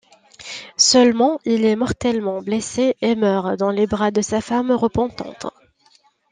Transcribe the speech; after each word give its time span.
Seulement 0.77 1.39
il 1.45 1.63
est 1.63 1.75
mortellement 1.75 2.41
blessé 2.41 2.95
et 3.01 3.13
meurt 3.13 3.55
dans 3.57 3.69
les 3.69 3.85
bras 3.85 4.09
de 4.09 4.23
sa 4.23 4.41
femme 4.41 4.71
repentante. 4.71 5.45